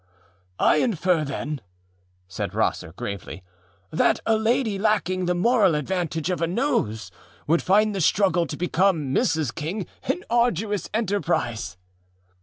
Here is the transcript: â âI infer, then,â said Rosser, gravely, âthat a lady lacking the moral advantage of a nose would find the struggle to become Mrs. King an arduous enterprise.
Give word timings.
â 0.59 0.77
âI 0.77 0.81
infer, 0.81 1.23
then,â 1.23 1.59
said 2.27 2.55
Rosser, 2.55 2.91
gravely, 2.93 3.43
âthat 3.93 4.19
a 4.25 4.35
lady 4.35 4.79
lacking 4.79 5.25
the 5.27 5.35
moral 5.35 5.75
advantage 5.75 6.31
of 6.31 6.41
a 6.41 6.47
nose 6.47 7.11
would 7.45 7.61
find 7.61 7.93
the 7.93 8.01
struggle 8.01 8.47
to 8.47 8.57
become 8.57 9.13
Mrs. 9.13 9.53
King 9.53 9.85
an 10.09 10.23
arduous 10.27 10.89
enterprise. 10.91 11.77